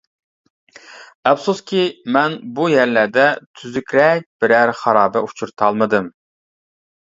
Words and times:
ئەپسۇسكى، 1.31 1.83
مەن 2.15 2.37
بۇ 2.59 2.65
يەرلەردە 2.75 3.27
تۈزۈكرەك 3.59 4.27
بىرەر 4.47 4.73
خارابە 4.81 5.23
ئۇچرىتالمىدىم. 5.29 6.11